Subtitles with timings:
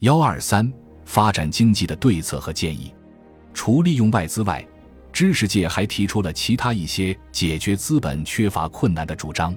[0.00, 0.72] 幺二三，
[1.04, 2.94] 发展经济的对策和建议。
[3.52, 4.64] 除利用外资外，
[5.12, 9.52] 知识界还提出了其他一些解决资本缺乏困难的主张。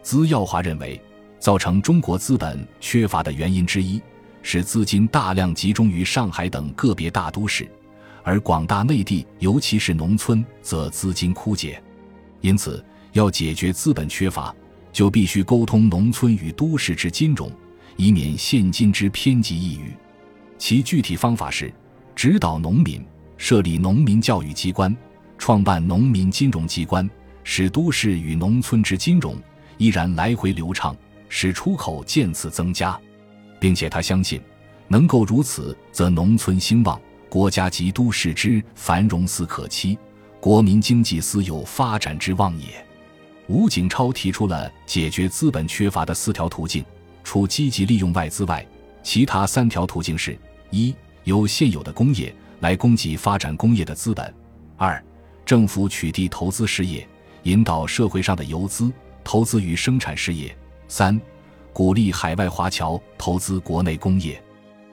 [0.00, 1.02] 资耀华认为，
[1.40, 4.00] 造成中国资本缺乏的原因之一
[4.40, 7.68] 是资金大量集中于上海等个别大都市，
[8.22, 11.82] 而广大内地，尤其是农村，则资金枯竭。
[12.40, 14.54] 因此，要解决资本缺乏，
[14.92, 17.50] 就必须沟通农村与都市之金融，
[17.96, 19.92] 以免现今之偏激抑郁。
[20.58, 21.72] 其具体方法是
[22.14, 23.04] 指导农民。
[23.38, 24.96] 设立农民教育机关，
[25.36, 27.10] 创办农民金融机关，
[27.42, 29.36] 使都市与农村之金融
[29.78, 30.96] 依然来回流畅，
[31.28, 32.96] 使出口渐次增加，
[33.58, 34.40] 并且他相信，
[34.86, 39.98] 能够如此，则农村兴旺，国家及都市之繁荣似可期，
[40.40, 42.66] 国民经济思有发展之望也。
[43.48, 46.84] 吴景超提出了解决资本缺乏的四条途径，
[47.24, 48.66] 除积极利用外资外，
[49.02, 50.38] 其他三条途径是：
[50.70, 50.94] 一、
[51.24, 52.34] 由现有的工业。
[52.62, 54.32] 来供给发展工业的资本。
[54.76, 55.04] 二，
[55.44, 57.04] 政府取缔投资事业，
[57.42, 58.88] 引导社会上的游资
[59.24, 60.56] 投资于生产事业。
[60.86, 61.20] 三，
[61.72, 64.40] 鼓励海外华侨投资国内工业。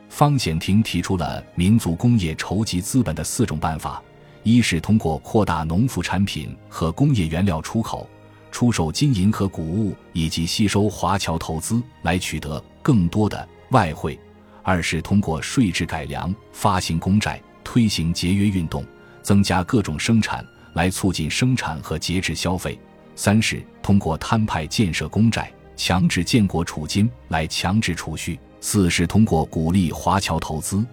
[0.09, 4.02] 方显庭提出了民族工业筹集资本的四种办法：
[4.42, 8.09] 一是通过扩大农副产品和工业原料出口，
[8.52, 14.17] 出售金银和谷物，以及吸收华侨投资来取得更多的外汇；
[14.64, 17.42] 二是通过税制改良，发行公债。
[17.61, 18.83] 推行节约运动，
[19.22, 22.73] 增加各种生产来促进生产和节制消费；
[23.16, 30.83] 三是通过摊派建设公债，强制建国储金来强制储蓄；四是通过鼓励华侨投资，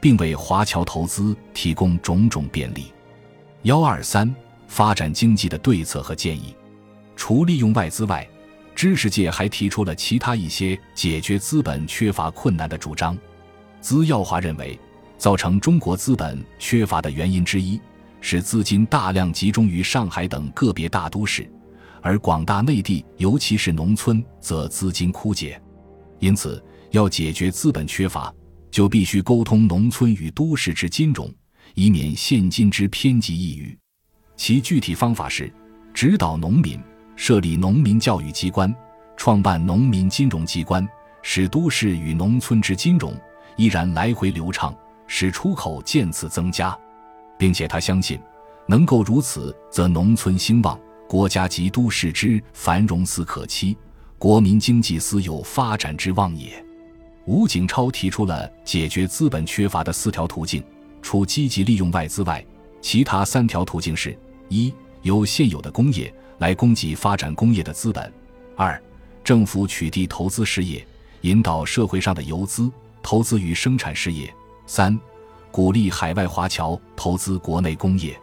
[0.00, 2.92] 并为华侨投资提供种种便利。
[3.62, 4.34] 幺二三，
[4.66, 6.52] 发展经济的对策和建议。
[7.16, 8.28] 除利用外资外，
[8.74, 13.16] 知识界还提出了其他一些解决资本缺乏困难的主张。
[13.80, 14.78] 资耀华认为。
[15.16, 17.80] 造成中国资本缺乏的原因之一
[18.20, 21.50] 是资金大量集中于上海等个别大都市，
[22.02, 25.58] 而广大内地，尤其是农村，则资金枯竭。
[26.18, 28.30] 因此，要解决资本缺乏，
[28.70, 31.32] 就必须沟通农村与都市之金融，
[31.74, 33.78] 以免现今之偏激抑郁。
[34.36, 35.50] 其具体方法是
[35.94, 36.78] 指导农民
[37.16, 38.74] 设立农民教育机关，
[39.16, 40.86] 创办农民金融机关，
[41.22, 43.14] 使都市与农村之金融
[43.56, 44.74] 依然来回流畅。
[45.06, 46.76] 使出口渐次增加，
[47.38, 48.18] 并且他相信，
[48.66, 53.76] 能够如此，则农村兴旺，国家及都市之繁荣似可期，
[54.18, 56.64] 国民经济思有发展之望也。
[57.26, 60.64] 吴景超提出了解决资本缺乏的四条途径，
[61.02, 62.42] 除积极利用外资外，
[62.80, 64.72] 其他三条途径是：一、
[65.02, 68.04] 由现有的工业来供给发展工业的资本；
[68.56, 68.80] 二、
[69.22, 70.86] 政府取缔投资事业，
[71.22, 72.70] 引导社会上的游资
[73.02, 74.32] 投资于生产事业。
[74.66, 74.98] 三、
[75.50, 78.18] 鼓励海外华侨投资国内工业。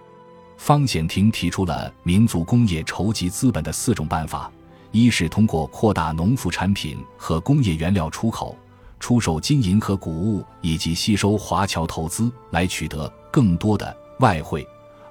[0.58, 4.52] 方显庭提出了民族工业筹集资本的四种办法：
[4.92, 8.56] 一是通过扩大农副产品和工业原料出口，
[9.00, 14.62] 出售金银和谷物，以及吸收华侨投资来取得更多的外汇；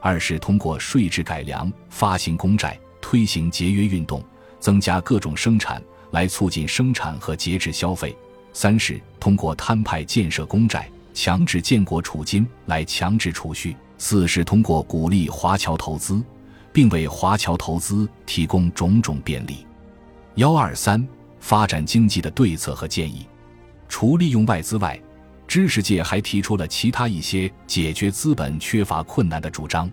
[0.00, 2.78] 二是通过税制改良，发行公债，
[3.10, 4.22] 推行节约运动，
[4.60, 5.82] 增加各种生产
[6.12, 8.10] 来促进生产和节制消费；
[8.52, 10.88] 三是通过摊派建设公债。
[11.12, 16.22] 强制建国储金来强制储蓄；四是通过鼓励华侨投资，
[16.72, 19.66] 并为华侨投资提供种种便利。
[20.36, 21.04] 幺二三，
[21.40, 23.26] 发展经济的对策和建议。
[23.88, 24.96] 除利用外资外，
[25.48, 29.90] 知识界还提出了其他一些解决资本缺乏困难的主张。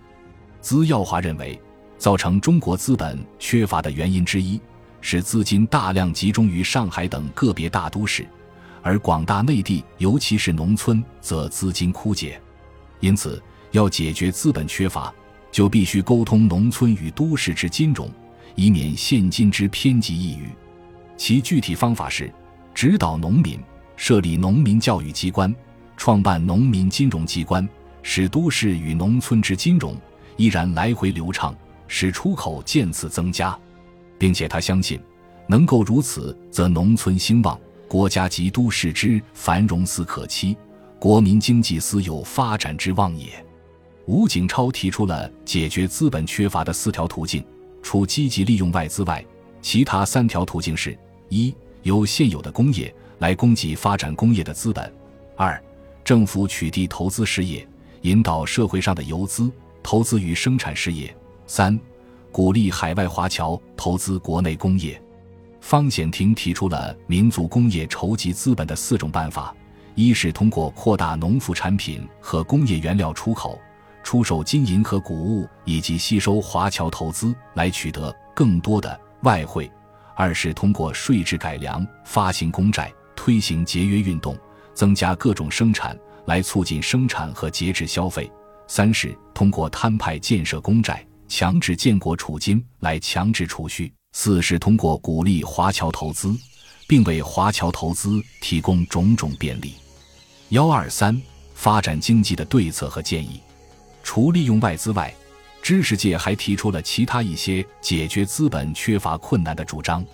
[0.60, 1.60] 资耀华认为，
[1.98, 4.60] 造成中国资本缺乏的原因之一
[5.00, 8.26] 是资金大量集中于上海等个别大都市。
[8.80, 12.40] 而广大内地，尤其是农村，则资金枯竭。
[13.00, 13.42] 因此，
[13.72, 15.12] 要解决资本缺乏，
[15.50, 18.08] 就必须沟通农村与都市之金融，
[18.54, 20.48] 以免现金之偏激抑郁。
[21.16, 22.32] 其具体方法是
[22.72, 23.58] 指导农民
[23.96, 25.54] 设立农民教育机关，
[25.96, 27.68] 创办农民金融机关，
[28.02, 29.96] 使都市与农村之金融
[30.36, 31.54] 依然来回流畅，
[31.88, 33.58] 使出口渐次增加，
[34.16, 35.00] 并且他相信，
[35.48, 37.58] 能够如此，则农村兴旺。
[37.88, 40.54] 国家及都市之繁荣思可期，
[40.98, 43.44] 国民经济思有发展之望也。
[44.04, 47.42] 吴景超提出了解决资本缺乏的四条途径，
[47.82, 49.24] 除积极利用外资外，
[49.62, 50.98] 其他三条途径是：
[51.30, 54.84] 一、由现有的工业来供给发展工业的资本；
[55.34, 55.58] 二、
[56.04, 57.66] 政府取缔投资事业，
[58.02, 59.50] 引导社会上的游资
[59.82, 61.08] 投资于生产事业；
[61.48, 61.76] 三、
[62.30, 65.00] 鼓励海外华侨投资国内工业。
[65.60, 69.56] 方显庭提出了民族工业筹集资本的四种办法：
[69.94, 73.58] 一是通过扩大农副产品和工业原料出口，
[74.04, 79.64] 出售金银和谷物，以及吸收华侨投资来取得更多的外汇；
[80.14, 84.36] 二是通过税制改良、发行公债、推行节约运动，
[84.74, 88.30] 增加各种生产来促进生产和节制消费；
[88.66, 96.34] 三是通过摊派建设公债、强制建国储金来强制储蓄；四是通过鼓励华侨投资，
[96.86, 99.74] 并为华侨投资提供种种便利。
[100.48, 101.20] 幺二三
[101.54, 103.40] 发展经济的对策和建议，
[104.02, 105.14] 除利用外资外，
[105.60, 110.04] 知识界还提出了其他一些解决资本缺乏困难的主张。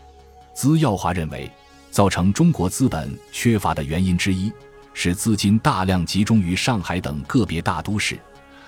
[0.53, 1.49] 资耀华认为，
[1.91, 4.53] 造成中国资本缺乏的原因之一
[4.93, 8.19] 是资金大量集中于上海等个别大都市，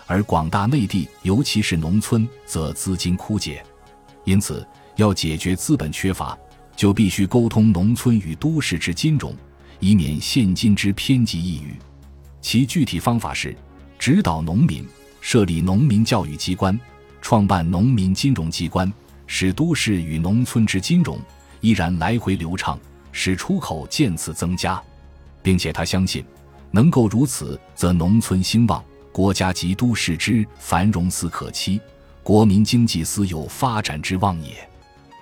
[0.07, 3.65] 而广大内地，尤其是农村，则资金枯竭。
[4.25, 4.67] 因此，
[4.97, 6.37] 要解决资本缺乏，
[6.75, 9.35] 就必须沟通农村与都市之金融。
[9.79, 11.77] 以免现金之偏激抑郁，
[12.41, 13.55] 其具体方法是：
[13.99, 14.87] 指导农民
[15.21, 16.81] 设立农民教育机关，
[17.21, 18.91] 创办农民金融机关，
[19.27, 21.21] 使都市与农村之金融
[21.61, 22.81] 依然来回流畅，
[23.13, 24.83] 使出口渐次增加，
[25.43, 26.25] 并且他相信，
[26.71, 28.83] 能够如此，则农村兴旺，
[29.17, 31.81] 国家及都市之繁荣似可期，
[32.23, 34.53] 国民经济思有发展之望也。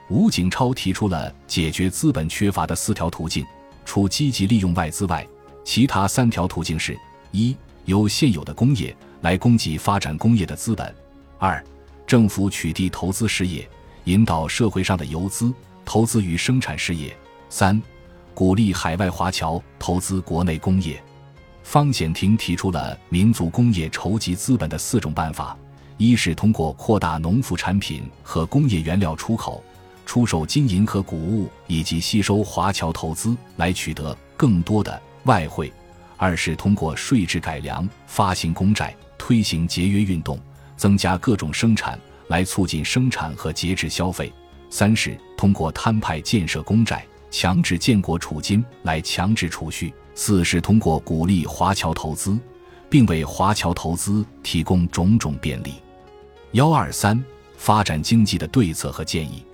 [0.09, 3.47] 吴景超提出了解决资本缺乏的四条途径。
[3.85, 5.25] 除积极利用外资外，
[5.63, 6.99] 其他三条途径是：
[7.31, 10.85] 一、由现有的工业来供给发展工业的资本；
[11.39, 11.65] 二、
[12.05, 13.65] 政府取缔投资事业，
[14.07, 15.55] 引导社会上的游资
[15.85, 17.13] 投资于生产事业；
[17.49, 17.81] 三、
[18.35, 21.01] 鼓励海外华侨投资国内工业。
[21.65, 25.57] 方显庭提出了民族工业筹集资本的四种办法：
[25.97, 29.65] 一是通过扩大农副产品和工业原料出口。
[30.07, 35.67] 出售金银和谷物，以及吸收华侨投资来取得更多的外汇；
[36.19, 40.39] 二是通过税制改良、发行公债、推行节约运动，
[40.77, 44.29] 增加各种生产来促进生产和节制消费；
[44.69, 47.05] 三是通过摊派建设公债、
[47.37, 52.39] 强制建国储金来强制储蓄；四是通过鼓励华侨投资，
[52.89, 55.75] 并为华侨投资提供种种便利。
[56.53, 57.21] 幺二三
[57.57, 59.45] 发展经济的对策和建议。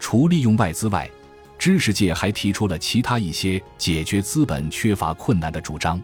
[0.00, 1.06] 除利用外资外，
[1.58, 6.00] 知识界还提出了其他一些解决资本缺乏困难的主张。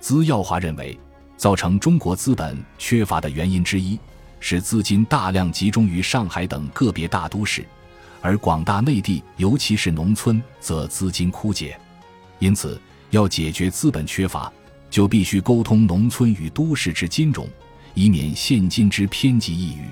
[0.00, 0.98] 资耀华认为，
[1.36, 4.00] 造成中国资本缺乏的原因之一
[4.40, 7.62] 是资金大量集中于上海等个别大都市，
[8.24, 11.78] 而广大内地，尤其是农村，则资金枯竭。
[12.38, 12.80] 因此，
[13.10, 14.50] 要解决资本缺乏，
[14.88, 17.46] 就必须沟通农村与都市之金融，
[17.92, 19.84] 以免现金之偏激抑郁。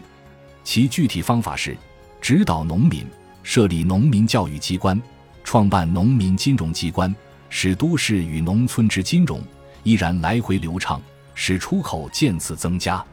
[0.64, 1.76] 其具体方法是：
[2.22, 3.04] 指导农民。
[3.42, 4.98] 设立农民教育机关，
[5.44, 7.14] 创办农民金融机关，
[7.50, 9.42] 使都市与农村之金融
[9.82, 11.02] 依然来回流畅，
[11.34, 13.04] 使出口渐次增加，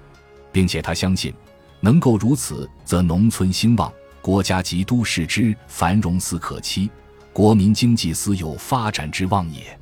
[0.52, 1.34] 并且他相信，
[1.82, 6.90] 能够如此，则农村兴旺，国家及都市之繁荣似可期，
[7.34, 9.78] 国民经济思有发展之望也。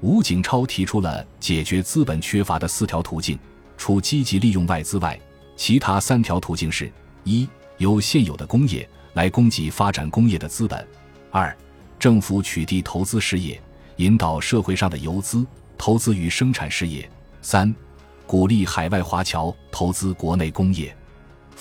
[0.00, 3.38] 吴景超提出了解决资本缺乏的四条途径，
[3.76, 5.18] 除积极利用外资外，
[5.56, 6.90] 其他三条途径是：
[7.24, 7.48] 一、
[7.78, 8.88] 由现有的工业。
[9.14, 10.86] 来供给发展工业的资本。
[11.32, 11.52] 二、
[11.98, 13.60] 政府取缔投资事业，
[13.96, 15.44] 引导社会上的游资
[15.76, 17.10] 投资于生产事业。
[17.42, 17.74] 三、
[18.24, 20.96] 鼓励海外华侨投资国内工业。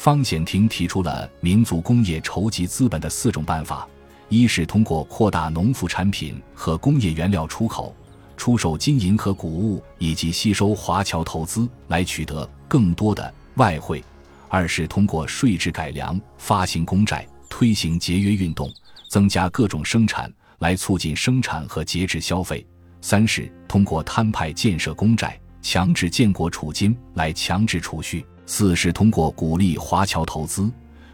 [0.01, 3.85] 方显庭提出了民族工业筹集资本的四种办法：
[4.29, 7.93] 一是通过扩大农副产品和工业原料出口，
[8.37, 13.99] 出售金银和谷物，以及吸收华侨投资来取得更多的外汇；
[14.47, 17.27] 二是通过税制改良、发行公债。
[17.49, 18.71] 推行节约运动，
[19.09, 22.65] 增加各种生产来促进生产和节制消费；
[23.01, 30.71] 三是通过摊派建设公债、强制建国储金来强制储蓄；四是通过鼓励华侨投资，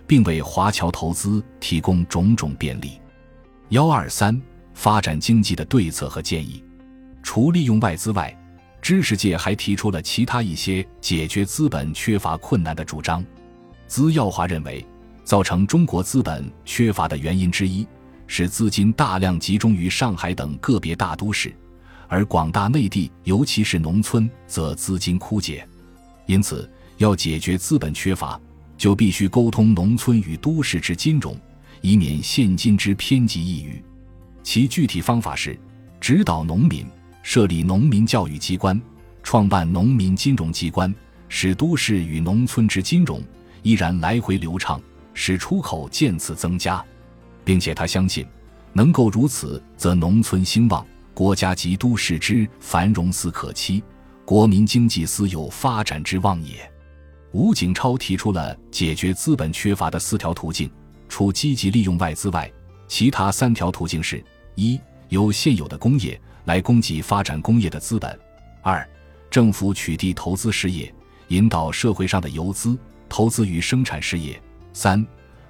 [0.07, 2.93] 并为华侨投资提供种种便利。
[3.69, 4.41] 幺二三
[4.73, 6.63] 发展经济的对策和建议，
[7.21, 8.33] 除利用外资外，
[8.81, 13.23] 知识界还提出了其他一些解决资本缺乏困难的主张。
[13.85, 14.83] 资耀华认为。
[15.25, 17.83] 造成中国资本缺乏的原因之一
[18.27, 21.51] 是资金大量集中于上海等个别大都市，
[22.07, 25.67] 而广大内地，尤其是农村，则资金枯竭。
[26.27, 28.39] 因此，要解决资本缺乏，
[28.77, 31.37] 就必须沟通农村与都市之金融，
[31.81, 33.81] 以免现今之偏激抑郁。
[34.43, 35.57] 其具体方法是：
[35.99, 36.85] 指导农民
[37.23, 38.79] 设立农民教育机关，
[39.23, 40.93] 创办农民金融机关，
[41.29, 43.21] 使都市与农村之金融
[43.63, 44.81] 依然来回流畅。
[45.17, 46.83] 使出口渐次增加，
[47.45, 48.25] 并且他相信，
[48.73, 53.81] 能够如此，则农村兴旺，国家及都市之繁荣似可期，
[54.25, 56.69] 国民经济斯有发展之望也。
[57.35, 60.71] 吴景超提出了解决资本缺乏的四条途径，
[61.09, 62.49] 除积极利用外资外，
[62.87, 64.23] 其他三条途径是：
[64.55, 68.09] 一、由现有的工业来供给发展工业的资本；
[68.61, 68.89] 二、
[69.29, 70.89] 政府取缔投资事业，
[71.27, 74.35] 引导社会上的游资投资于生产事业；
[74.71, 75.05] 三、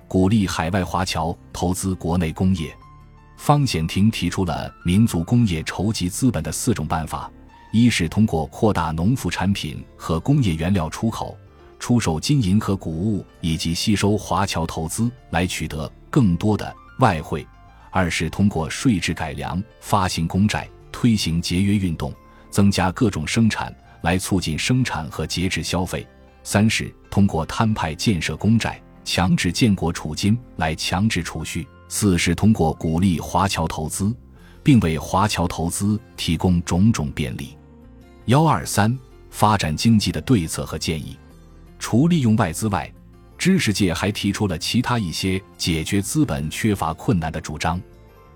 [0.08, 2.76] 鼓励海外华侨投资国内工业。
[3.38, 7.32] 方显庭提出了民族工业筹集资本的四种办法：
[7.72, 11.38] 一是通过扩大农副产品和工业原料出口。
[11.86, 17.46] 出售金银和谷物，以及吸收华侨投资来取得更多的外汇；
[17.92, 22.12] 二是通过税制改良、发行公债、推行节约运动，
[22.50, 26.04] 增加各种生产来促进生产和节制消费；
[26.42, 34.12] 三是通过摊派建设公债、强制建国储金来强制储蓄；四是通过鼓励华侨投资，
[34.64, 37.56] 并为华侨投资提供种种便利。
[38.26, 38.98] 幺二三
[39.30, 41.16] 发展经济的对策和建议。
[41.80, 42.92] 除利用外资外，
[43.38, 47.80] 知识界还提出了其他一些解决资本缺乏困难的主张。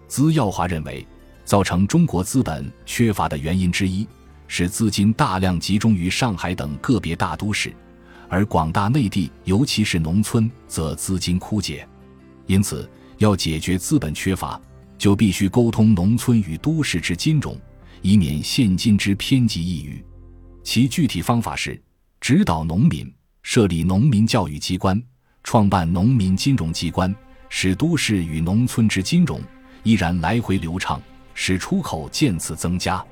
[0.08, 1.06] 资耀华认为，
[1.46, 4.08] 造成中国资本缺乏的原因之一
[4.48, 7.74] 是资金大量集中于上海等个别大都市，
[8.28, 11.88] 而广大内地，尤其是农村，则资金枯竭。
[12.46, 14.60] 因此，要解决资本缺乏，
[14.98, 17.56] 就必须沟通农村与都市之金融，
[18.02, 20.04] 以免现金之偏激抑郁。
[20.64, 21.82] 其具体方法是
[22.20, 23.12] 指导农民。
[23.52, 25.02] 设立农民教育机关，
[25.44, 27.12] 创办农民金融机关，
[27.50, 29.42] 使都市与农村之金融
[29.82, 31.02] 依然来回流畅，
[31.34, 33.04] 使出口渐次增加，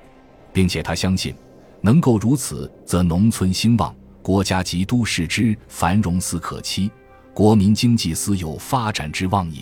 [0.53, 1.33] 并且他相信，
[1.81, 6.91] 能够如此，则农村兴旺，国家及都市之繁荣似可期，
[7.33, 9.61] 国民经济斯有发展之望也。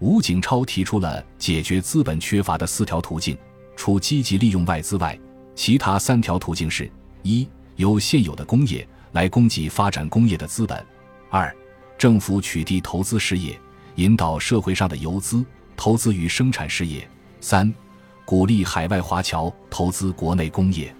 [0.00, 3.34] 吴景超提出了解决资本缺乏的四条途径，
[3.76, 5.18] 除积极利用外资外，
[5.54, 6.86] 其他三条途径是：
[7.22, 8.86] 一、由现有的工业。
[9.16, 10.76] 来供给发展工业的资本；
[11.30, 11.50] 二，
[11.96, 13.58] 政府取缔投资事业，
[13.94, 15.42] 引导社会上的游资
[15.74, 17.00] 投资于生产事业；
[17.40, 17.72] 三，
[18.26, 20.94] 鼓励海外华侨投资国内工业。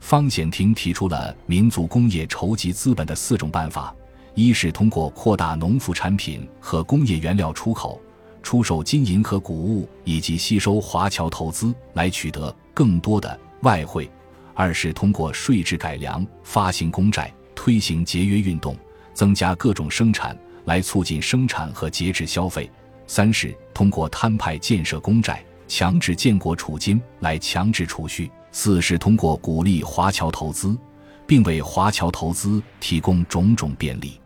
[0.00, 3.94] 方显庭提出了民族工业筹集资本的四种办法：
[4.34, 8.00] 一是通过扩大农副产品和工业原料出口，
[8.42, 14.04] 出售金银和谷物，以及吸收华侨投资来取得更多的外汇；
[14.52, 17.32] 二是通过税制改良、发行公债。
[17.64, 18.76] 推行节约运动，
[19.14, 22.68] 增加各种生产来促进生产和节制消费；
[23.06, 30.76] 三是通过摊派建设公债、强制建国储金来强制储蓄；四是通过鼓励华侨投资，
[31.24, 34.18] 并为华侨投资提供种种便利。